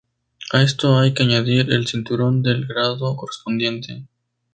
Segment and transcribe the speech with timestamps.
[0.51, 4.07] A esto hay que añadir el cinturón del grado correspondiente.